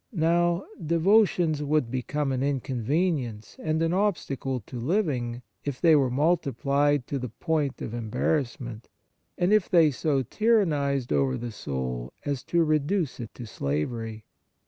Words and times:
Now, 0.11 0.63
devo 0.83 1.27
tions 1.27 1.61
would 1.61 1.91
become 1.91 2.31
an 2.31 2.41
inconvenience 2.41 3.55
and 3.61 3.79
an 3.83 3.93
obstacle 3.93 4.59
to 4.61 4.79
living, 4.79 5.43
if 5.63 5.79
they 5.79 5.95
were 5.95 6.09
multiplied 6.09 7.05
to 7.05 7.19
the 7.19 7.29
point 7.29 7.83
of 7.83 7.93
embarrassment, 7.93 8.89
and 9.37 9.53
if 9.53 9.69
they 9.69 9.91
so 9.91 10.23
tyrannized 10.23 11.13
over 11.13 11.37
the 11.37 11.51
soul 11.51 12.13
as 12.25 12.41
to 12.45 12.63
reduce 12.63 13.19
it 13.19 13.35
to 13.35 13.45
slavery. 13.45 14.25